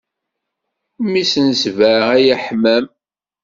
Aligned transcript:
Mmi-s 1.03 1.33
n 1.45 1.49
sbeɛ 1.63 2.01
ay 2.15 2.27
aḥmam. 2.35 2.85